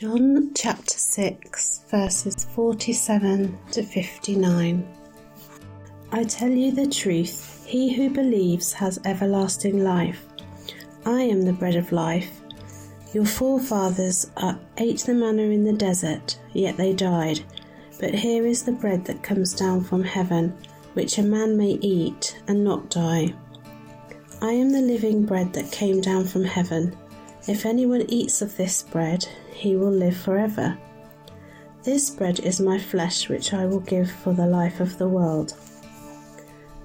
[0.00, 4.88] John chapter 6, verses 47 to 59.
[6.10, 10.24] I tell you the truth, he who believes has everlasting life.
[11.04, 12.40] I am the bread of life.
[13.12, 14.30] Your forefathers
[14.78, 17.40] ate the manna in the desert, yet they died.
[18.00, 20.56] But here is the bread that comes down from heaven,
[20.94, 23.34] which a man may eat and not die.
[24.40, 26.96] I am the living bread that came down from heaven.
[27.46, 29.28] If anyone eats of this bread,
[29.60, 30.76] he will live forever.
[31.82, 35.54] This bread is my flesh, which I will give for the life of the world.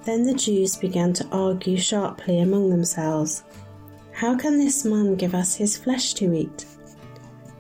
[0.04, 3.44] Then the Jews began to argue sharply among themselves
[4.12, 6.66] How can this man give us his flesh to eat?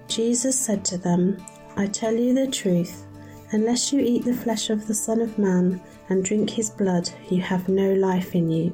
[0.07, 1.37] Jesus said to them,
[1.77, 3.05] I tell you the truth,
[3.51, 7.41] unless you eat the flesh of the Son of Man and drink his blood, you
[7.41, 8.73] have no life in you.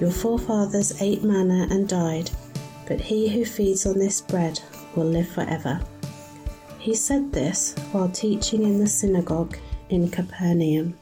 [0.00, 2.30] your forefathers ate manna and died,
[2.88, 4.58] but he who feeds on this bread
[4.96, 5.78] will live forever.
[6.78, 9.58] He said this while teaching in the synagogue
[9.90, 10.94] in Capernaum.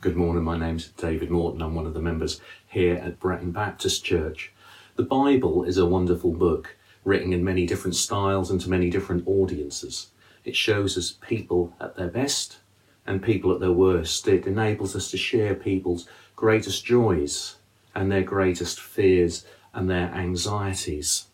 [0.00, 1.62] Good morning, my name's David Morton.
[1.62, 4.52] I'm one of the members here at Bretton Baptist Church.
[4.96, 9.28] The Bible is a wonderful book written in many different styles and to many different
[9.28, 10.08] audiences.
[10.44, 12.58] It shows us people at their best
[13.10, 14.28] and people at their worst.
[14.28, 17.56] It enables us to share people's greatest joys
[17.92, 19.44] and their greatest fears
[19.74, 21.26] and their anxieties.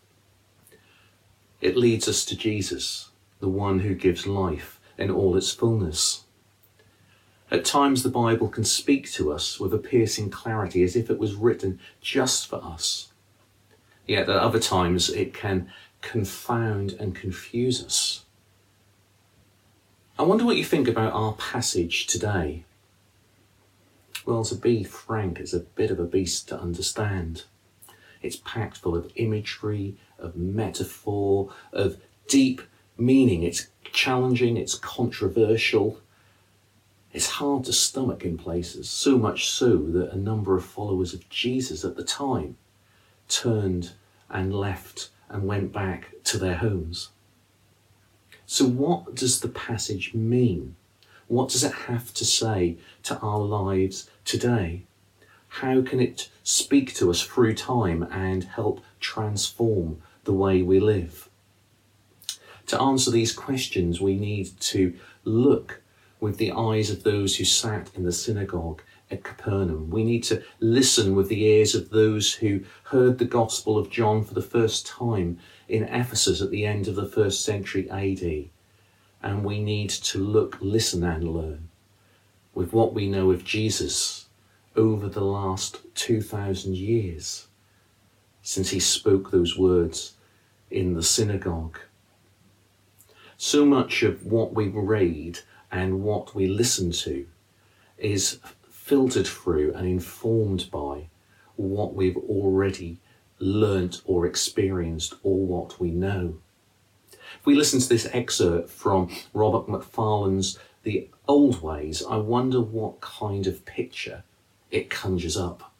[1.61, 6.23] It leads us to Jesus, the one who gives life in all its fullness.
[7.51, 11.19] At times, the Bible can speak to us with a piercing clarity as if it
[11.19, 13.13] was written just for us.
[14.07, 15.69] Yet at other times, it can
[16.01, 18.25] confound and confuse us
[20.19, 22.63] I wonder what you think about our passage today.
[24.25, 27.43] Well, to be frank, it's a bit of a beast to understand.
[28.23, 32.63] It's packed full of imagery, of metaphor, of deep
[32.97, 33.43] meaning.
[33.43, 36.01] It's challenging, it's controversial.
[37.13, 41.29] It's hard to stomach in places, so much so that a number of followers of
[41.29, 42.57] Jesus at the time
[43.29, 43.91] turned
[44.31, 47.09] and left and went back to their homes.
[48.49, 50.77] So, what does the passage mean?
[51.27, 54.83] What does it have to say to our lives today?
[55.49, 61.27] How can it speak to us through time and help transform the way we live?
[62.67, 64.93] To answer these questions, we need to
[65.25, 65.81] look
[66.21, 69.89] with the eyes of those who sat in the synagogue at Capernaum.
[69.89, 74.23] We need to listen with the ears of those who heard the Gospel of John
[74.23, 78.49] for the first time in Ephesus at the end of the first century AD.
[79.21, 81.69] And we need to look, listen, and learn
[82.53, 84.27] with what we know of Jesus
[84.75, 87.47] over the last 2,000 years
[88.41, 90.13] since he spoke those words
[90.69, 91.79] in the synagogue.
[93.37, 95.39] So much of what we read
[95.71, 97.27] and what we listen to
[97.97, 98.39] is
[98.87, 101.09] filtered through and informed by
[101.57, 102.97] what we've already
[103.37, 106.37] learnt or experienced or what we know.
[107.11, 113.01] If we listen to this excerpt from Robert Macfarlane's The Old Ways, I wonder what
[113.01, 114.23] kind of picture
[114.71, 115.73] it conjures up.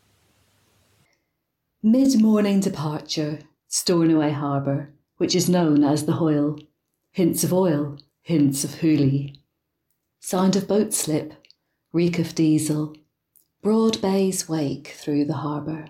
[1.82, 3.40] Mid morning departure,
[3.70, 6.60] Stornoway Harbour, which is known as the Hoyle.
[7.14, 9.38] Hints of oil, hints of hoolie.
[10.20, 11.34] Sound of boat slip,
[11.98, 12.96] reek of diesel,
[13.64, 15.88] broad bays wake through the harbour.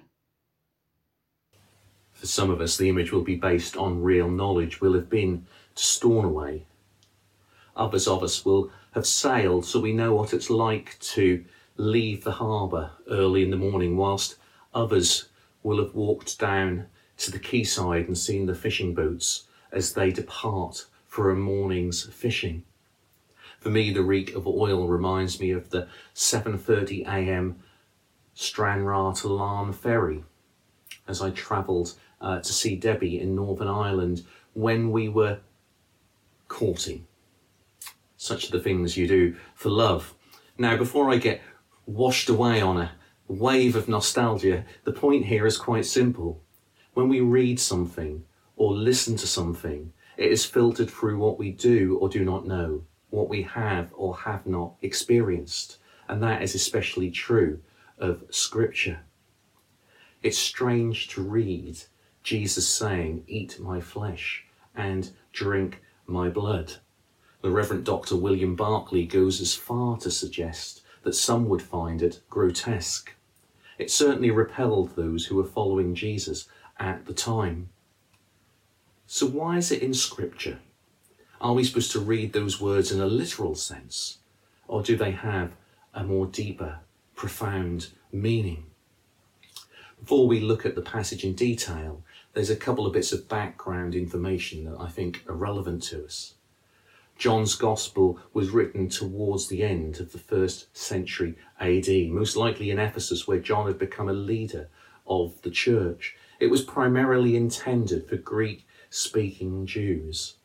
[2.14, 4.80] For some of us, the image will be based on real knowledge.
[4.80, 5.46] We'll have been
[5.76, 6.64] to Stornoway.
[7.76, 11.44] Others of us will have sailed, so we know what it's like to
[11.76, 14.38] leave the harbour early in the morning, whilst
[14.74, 15.28] others
[15.62, 16.86] will have walked down
[17.18, 19.44] to the quayside and seen the fishing boats
[19.74, 22.64] as they depart for a morning's fishing.
[23.60, 27.60] For me, the reek of oil reminds me of the 7:30 a.m.
[28.34, 30.24] Stranraer to Larne ferry
[31.08, 35.40] as I travelled uh, to see Debbie in Northern Ireland when we were
[36.48, 37.08] courting.
[38.18, 40.14] Such are the things you do for love.
[40.58, 41.42] Now, before I get
[41.86, 42.92] washed away on a
[43.28, 46.42] wave of nostalgia, the point here is quite simple.
[46.94, 48.24] When we read something
[48.56, 52.84] or listen to something, it is filtered through what we do or do not know,
[53.10, 55.78] what we have or have not experienced.
[56.08, 57.60] And that is especially true
[57.98, 59.00] of Scripture.
[60.24, 61.84] It's strange to read
[62.24, 64.46] Jesus saying, Eat my flesh
[64.76, 66.74] and drink my blood.
[67.42, 68.16] The Reverend Dr.
[68.16, 73.14] William Barclay goes as far to suggest that some would find it grotesque.
[73.78, 76.48] It certainly repelled those who were following Jesus
[76.80, 77.70] at the time.
[79.06, 80.60] So, why is it in Scripture?
[81.40, 84.18] Are we supposed to read those words in a literal sense?
[84.68, 85.52] Or do they have
[85.94, 86.80] a more deeper,
[87.16, 88.66] profound meaning?
[90.00, 92.04] Before we look at the passage in detail,
[92.34, 96.34] there's a couple of bits of background information that I think are relevant to us.
[97.20, 102.80] John's Gospel was written towards the end of the first century AD, most likely in
[102.80, 104.70] Ephesus, where John had become a leader
[105.06, 106.16] of the church.
[106.40, 110.36] It was primarily intended for Greek speaking Jews,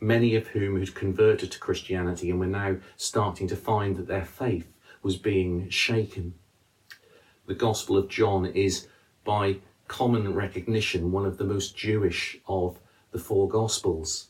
[0.00, 4.24] many of whom had converted to Christianity and were now starting to find that their
[4.24, 4.72] faith
[5.02, 6.34] was being shaken.
[7.46, 8.88] The Gospel of John is,
[9.24, 12.78] by common recognition, one of the most Jewish of
[13.10, 14.28] the four Gospels.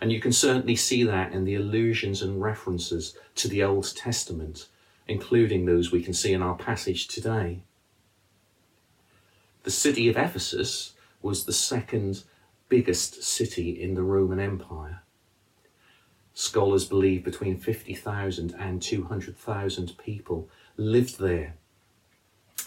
[0.00, 4.68] And you can certainly see that in the allusions and references to the Old Testament,
[5.06, 7.64] including those we can see in our passage today.
[9.64, 12.22] The city of Ephesus was the second
[12.68, 15.02] biggest city in the Roman Empire.
[16.34, 21.54] Scholars believe between 50,000 and 200,000 people lived there.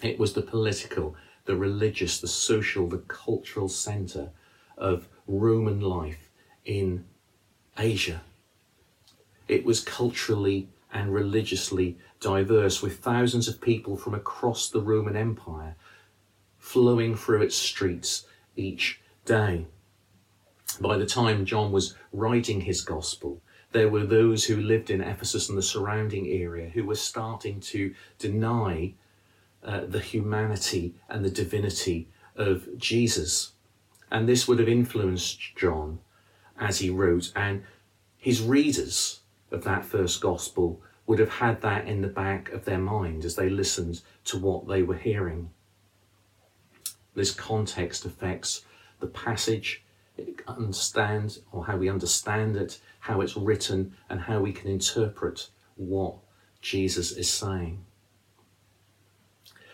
[0.02, 1.16] It was the political,
[1.46, 4.30] the religious, the social, the cultural centre
[4.78, 6.30] of Roman life
[6.66, 7.06] in
[7.78, 8.22] Asia.
[9.48, 15.76] It was culturally and religiously diverse, with thousands of people from across the Roman Empire
[16.60, 18.26] flowing through its streets
[18.56, 19.66] each day.
[20.80, 23.42] By the time John was writing his gospel,
[23.74, 27.94] there were those who lived in Ephesus and the surrounding area who were starting to
[28.20, 28.94] deny
[29.64, 33.54] uh, the humanity and the divinity of Jesus.
[34.12, 36.00] And this would have influenced John
[36.60, 37.64] as he wrote, and
[38.18, 39.22] his readers
[39.52, 43.36] of that first gospel would have had that in the back of their mind as
[43.36, 45.50] they listened to what they were hearing.
[47.16, 48.66] This context affects
[49.00, 49.84] the passage,
[50.48, 56.16] understand or how we understand it, how it's written, and how we can interpret what
[56.62, 57.84] Jesus is saying.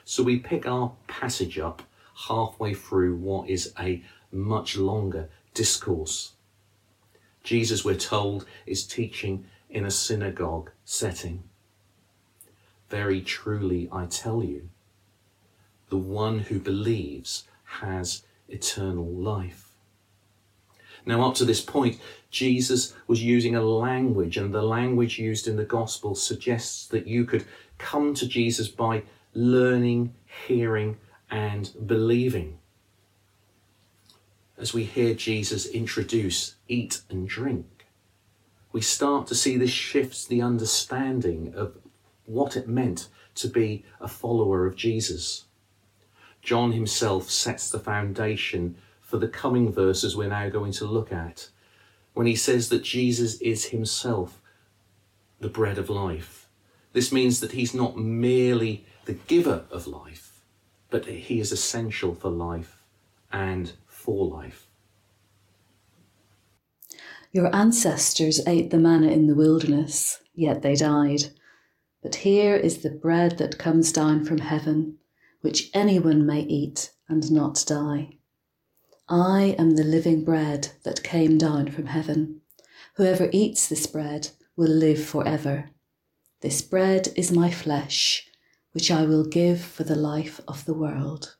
[0.04, 1.84] So we pick our passage up
[2.28, 6.32] halfway through what is a much longer discourse.
[7.44, 11.44] Jesus, we're told, is teaching in a synagogue setting.
[12.90, 14.70] Very truly, I tell you,
[15.90, 17.44] the one who believes
[17.82, 19.69] has eternal life.
[21.06, 22.00] Now, up to this point,
[22.30, 27.26] Jesus was using a language, and the language used in the gospel suggests that you
[27.26, 27.46] could
[27.78, 29.04] come to Jesus by
[29.34, 30.14] learning,
[30.48, 30.98] hearing,
[31.32, 32.60] and believing
[34.60, 37.88] as we hear Jesus introduce eat and drink,
[38.72, 41.78] we start to see this shifts the understanding of
[42.26, 45.46] what it meant to be a follower of Jesus.
[46.42, 48.76] John himself sets the foundation
[49.10, 51.50] for the coming verses we're now going to look at
[52.14, 54.40] when he says that Jesus is himself
[55.40, 56.48] the bread of life.
[56.94, 60.44] This means that he's not merely the giver of life,
[60.92, 62.86] but he is essential for life
[63.32, 64.68] and for life.
[67.32, 71.32] Your ancestors ate the manna in the wilderness, yet they died.
[72.04, 75.00] But here is the bread that comes down from heaven,
[75.42, 78.19] which anyone may eat and not die.
[79.10, 82.42] I am the living bread that came down from heaven.
[82.96, 85.72] Whoever eats this bread will live forever.
[86.42, 88.28] This bread is my flesh,
[88.72, 91.36] which I will give for the life of the world.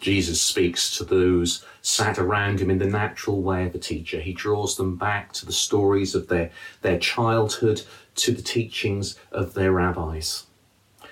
[0.00, 4.20] Jesus speaks to those sat around him in the natural way of a teacher.
[4.20, 6.50] He draws them back to the stories of their,
[6.82, 7.82] their childhood,
[8.16, 10.46] to the teachings of their rabbis.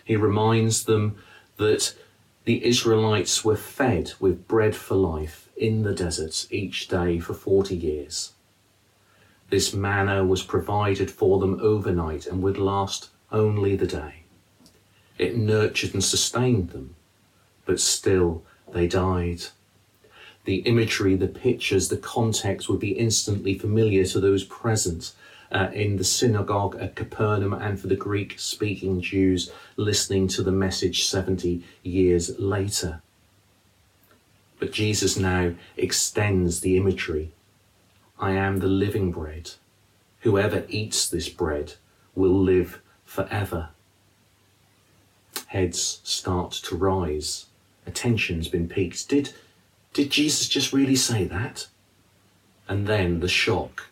[0.05, 1.17] He reminds them
[1.59, 1.95] that
[2.45, 7.75] the Israelites were fed with bread for life in the desert each day for 40
[7.75, 8.33] years.
[9.49, 14.25] This manna was provided for them overnight and would last only the day.
[15.17, 16.97] It nurtured and sustained them,
[17.65, 19.45] but still they died.
[20.45, 25.13] The imagery, the pictures, the context would be instantly familiar to those present
[25.53, 30.53] uh, in the synagogue at Capernaum and for the Greek speaking Jews listening to the
[30.53, 33.01] message 70 years later.
[34.59, 37.33] But Jesus now extends the imagery.
[38.19, 39.53] I am the living bread.
[40.21, 41.75] Whoever eats this bread
[42.15, 43.71] will live forever.
[45.49, 47.47] Heads start to rise.
[47.87, 49.09] Attention's been piqued.
[49.09, 49.35] Did,
[49.93, 51.67] did Jesus just really say that?
[52.67, 53.89] And then the shock.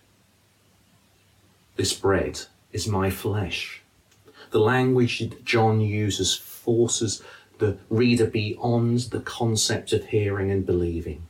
[1.77, 2.41] This bread
[2.73, 3.83] is my flesh.
[4.51, 7.23] The language that John uses forces
[7.59, 11.29] the reader beyond the concept of hearing and believing,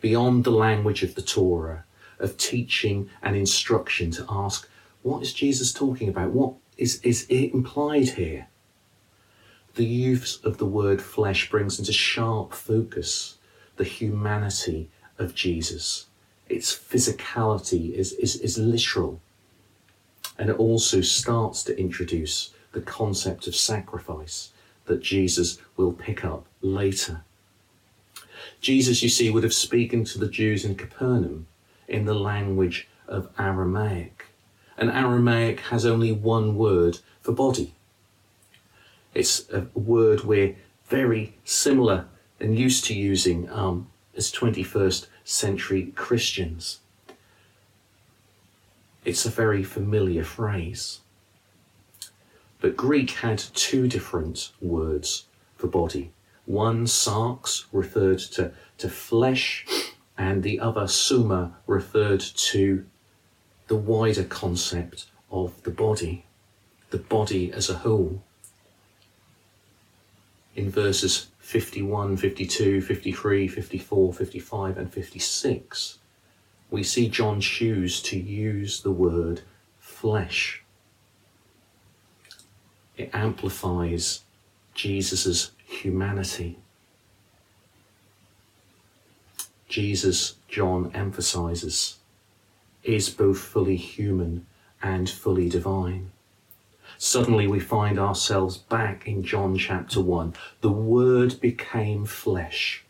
[0.00, 1.84] beyond the language of the Torah,
[2.18, 4.68] of teaching and instruction to ask,
[5.02, 6.30] what is Jesus talking about?
[6.30, 8.48] What is, is it implied here?
[9.74, 13.36] The use of the word flesh brings into sharp focus
[13.76, 16.06] the humanity of Jesus.
[16.48, 19.20] Its physicality is, is, is literal.
[20.38, 24.50] And it also starts to introduce the concept of sacrifice
[24.84, 27.22] that Jesus will pick up later.
[28.60, 31.46] Jesus, you see, would have spoken to the Jews in Capernaum
[31.88, 34.26] in the language of Aramaic.
[34.76, 37.74] And Aramaic has only one word for body.
[39.14, 40.56] It's a word we're
[40.88, 42.06] very similar
[42.38, 46.80] and used to using um, as 21st century Christians.
[49.06, 50.98] It's a very familiar phrase.
[52.60, 56.10] But Greek had two different words for body.
[56.44, 59.64] One, sarx, referred to, to flesh,
[60.18, 62.18] and the other, soma, referred
[62.50, 62.84] to
[63.68, 66.24] the wider concept of the body,
[66.90, 68.24] the body as a whole.
[70.56, 75.98] In verses 51, 52, 53, 54, 55, and 56,
[76.70, 79.42] we see John choose to use the word
[79.78, 80.62] flesh.
[82.96, 84.22] It amplifies
[84.74, 86.58] Jesus' humanity.
[89.68, 91.96] Jesus, John emphasizes,
[92.82, 94.46] is both fully human
[94.82, 96.12] and fully divine.
[96.98, 100.34] Suddenly we find ourselves back in John chapter 1.
[100.62, 102.84] The Word became flesh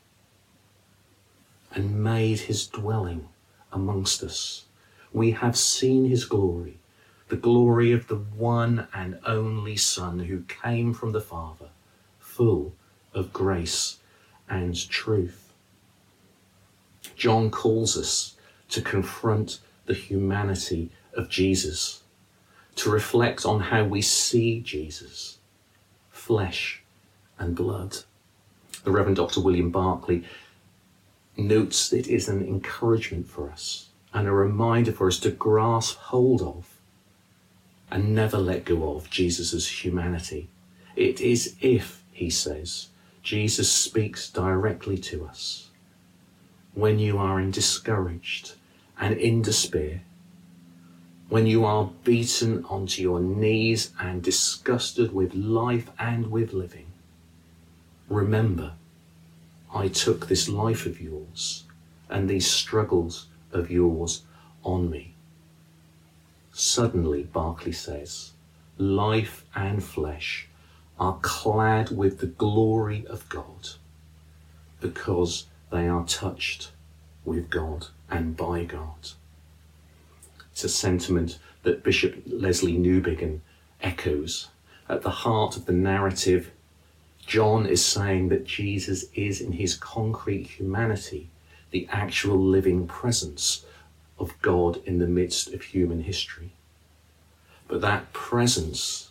[1.72, 3.28] and made his dwelling
[3.72, 4.64] amongst us.
[5.12, 6.78] We have seen his glory,
[7.28, 11.68] the glory of the one and only Son who came from the Father,
[12.18, 12.74] full
[13.14, 13.98] of grace
[14.48, 15.52] and truth.
[17.16, 18.36] John calls us
[18.68, 22.02] to confront the humanity of Jesus,
[22.76, 25.38] to reflect on how we see Jesus,
[26.10, 26.82] flesh
[27.38, 27.98] and blood.
[28.84, 29.40] The Reverend Dr.
[29.40, 30.22] William Barclay
[31.36, 36.40] notes it is an encouragement for us and a reminder for us to grasp hold
[36.42, 36.76] of
[37.90, 40.48] and never let go of Jesus' humanity.
[40.96, 42.88] It is if, he says,
[43.22, 45.68] Jesus speaks directly to us.
[46.74, 48.54] When you are in discouraged
[48.98, 50.02] and in despair,
[51.28, 56.86] when you are beaten onto your knees and disgusted with life and with living,
[58.08, 58.75] remember
[59.74, 61.64] I took this life of yours
[62.08, 64.22] and these struggles of yours
[64.62, 65.14] on me.
[66.52, 68.32] Suddenly, Barclay says,
[68.78, 70.48] life and flesh
[70.98, 73.70] are clad with the glory of God
[74.80, 76.70] because they are touched
[77.24, 79.10] with God and by God.
[80.52, 83.40] It's a sentiment that Bishop Lesslie Newbigin
[83.82, 84.48] echoes.
[84.88, 86.52] At the heart of the narrative
[87.26, 91.28] John is saying that Jesus is, in his concrete humanity,
[91.72, 93.64] the actual living presence
[94.18, 96.52] of God in the midst of human history.
[97.66, 99.10] But that presence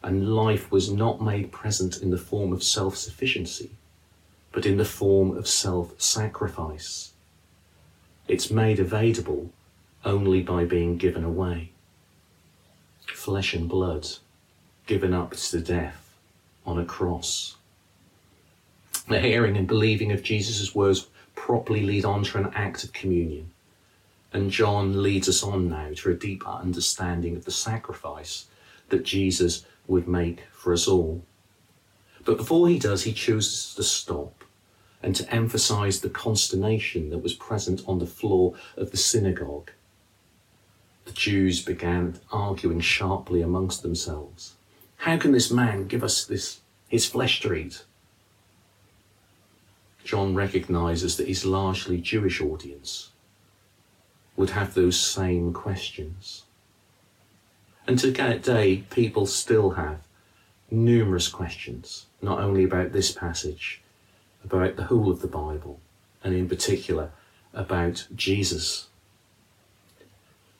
[0.00, 3.70] and life was not made present in the form of self sufficiency,
[4.52, 7.12] but in the form of self sacrifice.
[8.28, 9.50] It's made available
[10.04, 11.72] only by being given away.
[13.12, 14.06] Flesh and blood
[14.86, 16.14] given up to death
[16.64, 17.55] on a cross.
[19.08, 23.50] The hearing and believing of Jesus' words properly lead on to an act of communion.
[24.32, 28.46] And John leads us on now to a deeper understanding of the sacrifice
[28.88, 31.22] that Jesus would make for us all.
[32.24, 34.44] But before he does, he chooses to stop
[35.02, 39.70] and to emphasize the consternation that was present on the floor of the synagogue.
[41.04, 44.54] The Jews began arguing sharply amongst themselves.
[44.96, 47.84] How can this man give us this his flesh to eat?
[50.06, 53.10] John recognizes that his largely Jewish audience
[54.36, 56.44] would have those same questions.
[57.88, 59.98] And today, people still have
[60.70, 63.82] numerous questions, not only about this passage,
[64.44, 65.80] about the whole of the Bible,
[66.22, 67.10] and in particular
[67.52, 68.86] about Jesus.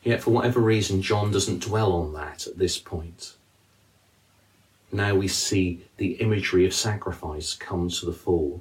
[0.03, 3.37] Yet, for whatever reason, John doesn't dwell on that at this point.
[4.91, 8.61] Now we see the imagery of sacrifice come to the fore.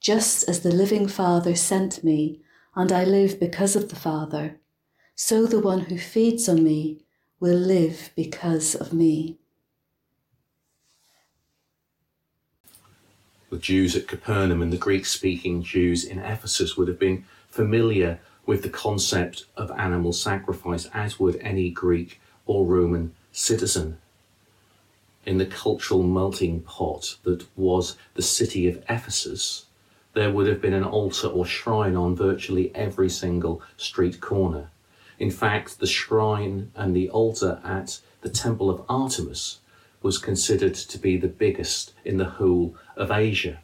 [0.00, 2.40] Just as the living Father sent me,
[2.74, 4.60] and I live because of the Father,
[5.14, 7.04] so the one who feeds on me
[7.40, 9.38] will live because of me.
[13.50, 18.20] The Jews at Capernaum and the Greek speaking Jews in Ephesus would have been familiar
[18.46, 23.98] with the concept of animal sacrifice, as would any Greek or Roman citizen.
[25.26, 29.66] In the cultural melting pot that was the city of Ephesus,
[30.18, 34.68] there would have been an altar or shrine on virtually every single street corner.
[35.16, 39.60] In fact, the shrine and the altar at the Temple of Artemis
[40.02, 43.60] was considered to be the biggest in the whole of Asia.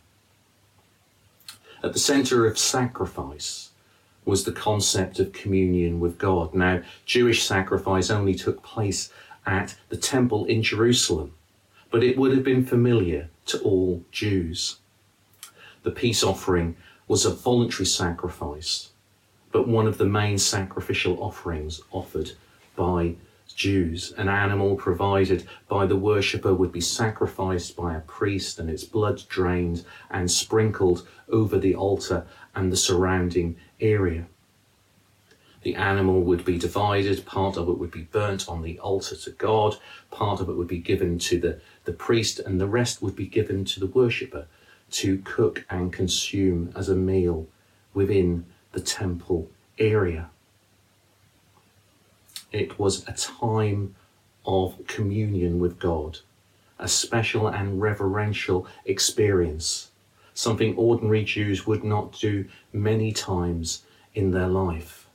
[1.82, 3.70] At the centre of sacrifice
[4.24, 6.54] was the concept of communion with God.
[6.54, 9.12] Now, Jewish sacrifice only took place
[9.44, 11.34] at the temple in Jerusalem,
[11.90, 14.76] but it would have been familiar to all Jews.
[15.84, 16.76] The peace offering
[17.06, 18.88] was a voluntary sacrifice,
[19.52, 22.32] but one of the main sacrificial offerings offered
[22.74, 23.16] by
[23.54, 24.14] Jews.
[24.16, 29.24] An animal provided by the worshipper would be sacrificed by a priest and its blood
[29.28, 34.26] drained and sprinkled over the altar and the surrounding area.
[35.64, 39.30] The animal would be divided, part of it would be burnt on the altar to
[39.32, 39.76] God,
[40.10, 43.26] part of it would be given to the, the priest, and the rest would be
[43.26, 44.46] given to the worshipper
[44.94, 47.46] to cook and consume as a meal
[47.92, 50.30] within the temple area.
[52.52, 53.94] It was a time
[54.46, 56.18] of communion with God,
[56.78, 59.90] a special and reverential experience
[60.34, 63.82] something ordinary Jews would not do many times
[64.14, 65.06] in their life.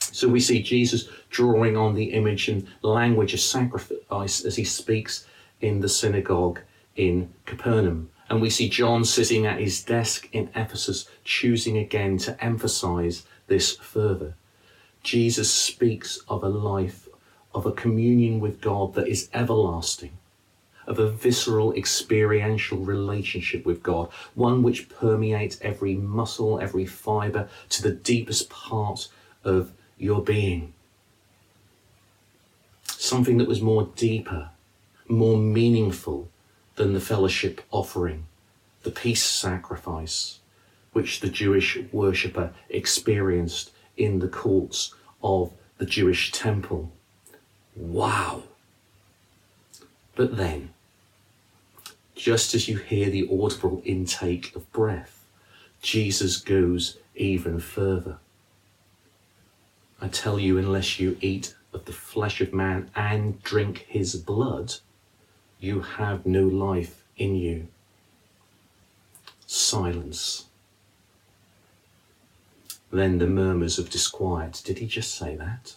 [0.00, 5.26] So we see Jesus drawing on the image and language of sacrifice as he speaks
[5.60, 6.60] in the synagogue
[6.94, 8.08] in Capernaum.
[8.28, 13.76] And we see John sitting at his desk in Ephesus, choosing again to emphasize this
[13.76, 14.34] further.
[15.02, 17.08] Jesus speaks of a life
[17.54, 20.18] of a communion with God that is everlasting
[20.86, 27.82] of a visceral, experiential relationship with God, one which permeates every muscle, every fibre to
[27.82, 29.08] the deepest part
[29.44, 30.72] of your being.
[32.84, 34.50] Something that was more deeper,
[35.08, 36.28] more meaningful
[36.76, 38.26] than the fellowship offering,
[38.82, 40.38] the peace sacrifice,
[40.92, 46.92] which the Jewish worshipper experienced in the courts of the Jewish temple.
[47.74, 48.44] Wow!
[50.14, 50.70] But then,
[52.14, 55.24] just as you hear the audible intake of breath,
[55.82, 58.18] Jesus goes even further.
[60.00, 64.74] I tell you, unless you eat of the flesh of man and drink his blood,
[65.58, 67.68] you have no life in you.
[69.46, 70.46] Silence.
[72.90, 74.62] Then the murmurs of disquiet.
[74.64, 75.76] Did he just say that?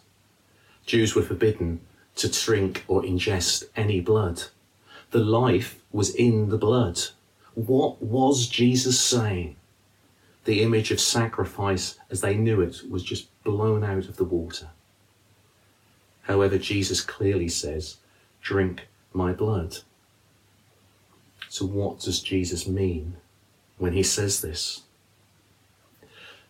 [0.85, 1.81] Jews were forbidden
[2.15, 4.43] to drink or ingest any blood.
[5.11, 6.99] The life was in the blood.
[7.55, 9.55] What was Jesus saying?
[10.45, 14.69] The image of sacrifice as they knew it was just blown out of the water.
[16.23, 17.97] However, Jesus clearly says,
[18.41, 19.77] Drink my blood.
[21.47, 23.17] So, what does Jesus mean
[23.77, 24.83] when he says this?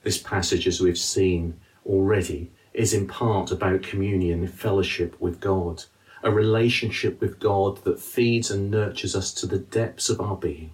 [0.03, 5.83] This passage, as we've seen already, is in part about communion, fellowship with God
[6.23, 10.71] a relationship with God that feeds and nurtures us to the depths of our being.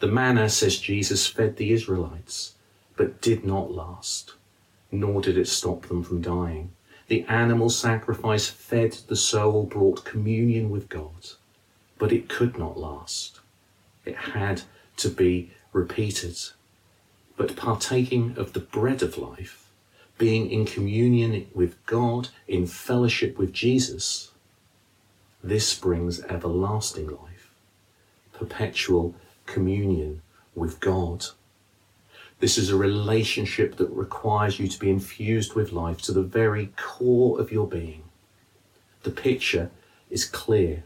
[0.00, 2.54] The manna, says Jesus, fed the Israelites,
[2.96, 4.34] but did not last,
[4.90, 6.70] nor did it stop them from dying.
[7.08, 11.30] The animal sacrifice fed the soul, brought communion with God,
[11.98, 13.40] but it could not last.
[14.04, 14.62] It had
[14.98, 16.36] to be repeated.
[17.36, 19.68] But partaking of the bread of life,
[20.18, 24.32] being in communion with God, in fellowship with Jesus,
[25.44, 27.50] this brings everlasting life,
[28.32, 29.14] perpetual
[29.44, 30.22] communion
[30.54, 31.26] with God.
[32.38, 36.70] This is a relationship that requires you to be infused with life to the very
[36.76, 38.02] core of your being.
[39.04, 39.70] The picture
[40.10, 40.84] is clear.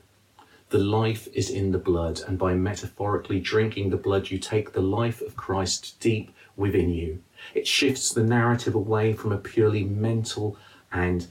[0.68, 4.80] The life is in the blood, and by metaphorically drinking the blood, you take the
[4.80, 7.20] life of Christ deep within you.
[7.52, 10.56] It shifts the narrative away from a purely mental
[10.92, 11.26] and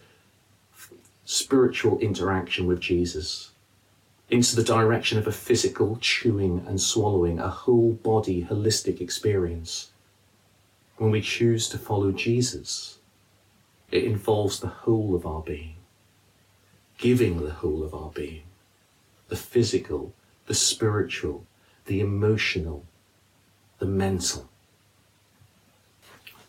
[1.24, 3.52] spiritual interaction with Jesus
[4.30, 9.92] into the direction of a physical chewing and swallowing, a whole body holistic experience.
[11.00, 13.00] When we choose to follow Jesus,
[13.90, 15.78] it involves the whole of our being,
[17.00, 18.44] giving the whole of our being,
[19.30, 20.14] the physical,
[20.46, 21.46] the spiritual,
[21.86, 22.86] the emotional,
[23.80, 24.48] the mental.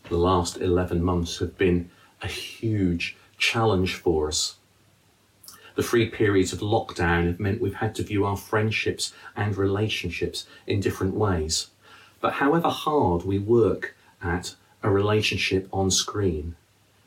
[0.09, 1.89] The last 11 months have been
[2.21, 4.57] a huge challenge for us
[5.75, 10.45] the three periods of lockdown have meant we've had to view our friendships and relationships
[10.67, 11.67] in different ways.
[12.19, 16.55] But however hard we work at a relationship on screen,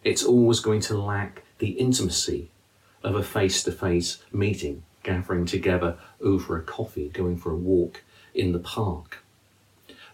[0.03, 2.51] it's always going to lack the intimacy
[3.03, 8.03] of a face to face meeting, gathering together over a coffee, going for a walk
[8.35, 9.19] in the park.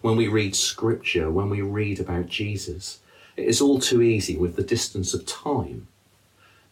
[0.00, 3.00] When we read scripture, when we read about Jesus,
[3.36, 5.88] it is all too easy with the distance of time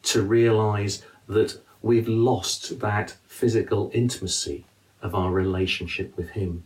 [0.05, 4.64] to realize that we've lost that physical intimacy
[5.03, 6.64] of our relationship with Him.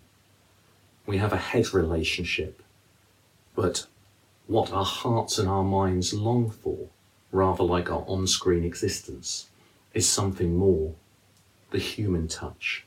[1.06, 2.62] We have a head relationship,
[3.54, 3.86] but
[4.46, 6.88] what our hearts and our minds long for,
[7.30, 9.48] rather like our on screen existence,
[9.94, 10.94] is something more
[11.70, 12.84] the human touch.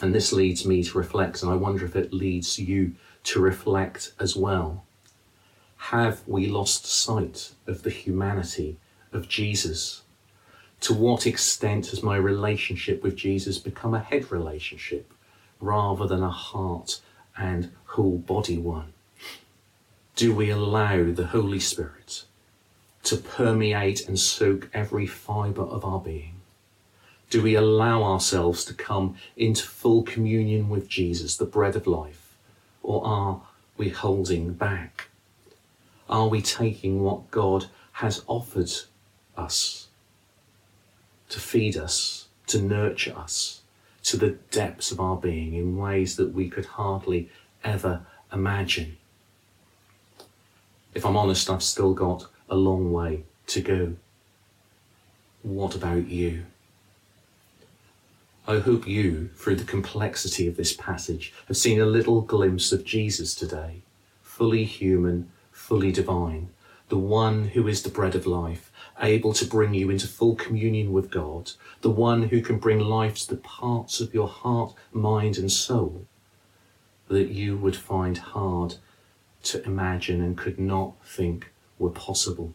[0.00, 4.12] And this leads me to reflect, and I wonder if it leads you to reflect
[4.18, 4.84] as well.
[5.76, 8.78] Have we lost sight of the humanity
[9.12, 10.02] of Jesus?
[10.80, 15.12] To what extent has my relationship with Jesus become a head relationship
[15.60, 17.00] rather than a heart
[17.36, 18.92] and whole body one?
[20.16, 22.24] Do we allow the Holy Spirit
[23.02, 26.36] to permeate and soak every fibre of our being?
[27.30, 32.36] Do we allow ourselves to come into full communion with Jesus, the bread of life?
[32.82, 33.42] Or are
[33.76, 35.08] we holding back?
[36.08, 38.70] Are we taking what God has offered
[39.36, 39.88] us,
[41.28, 43.62] to feed us, to nurture us
[44.04, 47.28] to the depths of our being in ways that we could hardly
[47.62, 48.96] ever imagine.
[50.94, 53.94] If I'm honest, I've still got a long way to go.
[55.42, 56.44] What about you?
[58.46, 62.84] I hope you, through the complexity of this passage, have seen a little glimpse of
[62.84, 63.80] Jesus today,
[64.22, 66.50] fully human, fully divine,
[66.90, 70.92] the one who is the bread of life, able to bring you into full communion
[70.92, 75.36] with God, the one who can bring life to the parts of your heart, mind,
[75.36, 76.06] and soul
[77.08, 78.76] that you would find hard
[79.42, 82.54] to imagine and could not think were possible.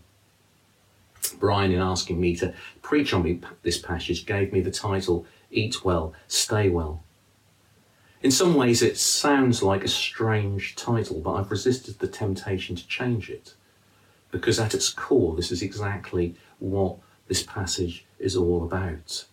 [1.40, 5.84] Brian, in asking me to preach on me this passage, gave me the title Eat
[5.86, 7.04] Well, Stay Well.
[8.22, 12.88] In some ways, it sounds like a strange title, but I've resisted the temptation to
[12.88, 13.54] change it
[14.32, 19.26] because at its core, this is exactly what this passage is all about.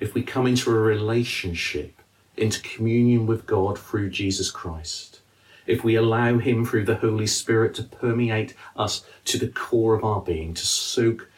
[0.00, 2.00] If we come into a relationship,
[2.36, 5.20] into communion with God through Jesus Christ,
[5.66, 10.04] if we allow Him through the Holy Spirit to permeate us to the core of
[10.04, 11.28] our being, to soak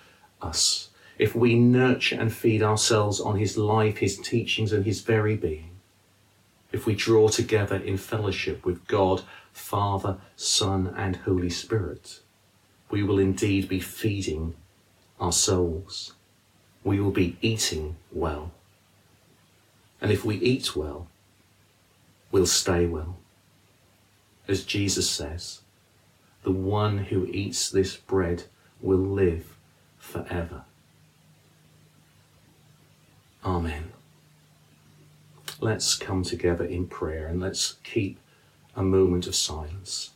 [0.40, 5.37] us, if we nurture and feed ourselves on His life, His teachings, and His very
[5.37, 5.70] being,
[6.72, 12.20] if we draw together in fellowship with God, Father, Son, and Holy Spirit,
[12.90, 14.55] we will indeed be feeding
[15.20, 16.14] our souls.
[16.83, 18.53] We will be eating well.
[20.00, 21.09] And if we eat well,
[22.33, 23.16] we'll stay well.
[24.48, 25.61] As Jesus says,
[26.42, 28.44] the one who eats this bread
[28.81, 29.57] will live
[29.98, 30.64] forever.
[33.44, 33.92] Amen.
[35.61, 38.18] Let's come together in prayer and let's keep
[38.74, 40.11] a moment of silence.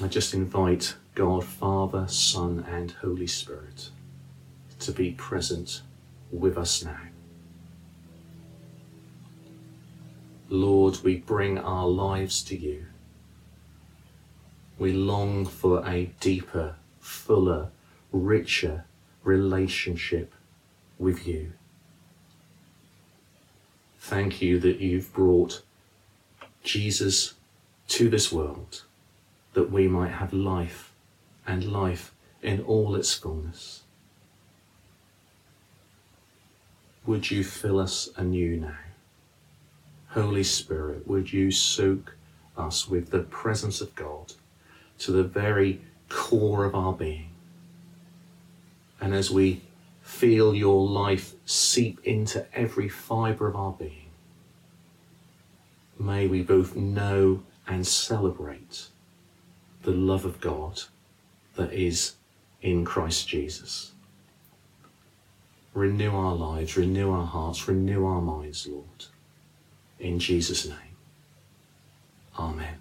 [0.00, 3.90] I just invite God, Father, Son, and Holy Spirit
[4.78, 5.82] to be present
[6.30, 7.00] with us now.
[10.48, 12.86] Lord, we bring our lives to you.
[14.78, 17.70] We long for a deeper, fuller,
[18.12, 18.84] richer
[19.24, 20.32] relationship
[20.96, 21.54] with you.
[23.98, 25.62] Thank you that you've brought
[26.62, 27.34] Jesus
[27.88, 28.84] to this world
[29.58, 30.92] that we might have life
[31.46, 33.82] and life in all its fullness.
[37.08, 38.78] would you fill us anew now?
[40.08, 42.14] Holy Spirit, would you soak
[42.54, 44.34] us with the presence of God
[44.98, 47.30] to the very core of our being?
[49.00, 49.62] And as we
[50.02, 54.10] feel your life seep into every fibre of our being,
[55.98, 58.88] may we both know and celebrate
[59.82, 60.82] the love of God
[61.56, 62.14] that is
[62.62, 63.92] in Christ Jesus.
[65.74, 69.06] Renew our lives, renew our hearts, renew our minds, Lord.
[69.98, 70.96] In Jesus' name.
[72.38, 72.78] Amen.